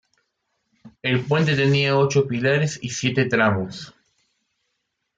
El 1.03 1.25
puente 1.27 1.55
tenía 1.55 1.95
ocho 1.95 2.25
pilares 2.27 2.79
y 2.81 2.89
siete 2.89 3.25
tramos. 3.25 3.93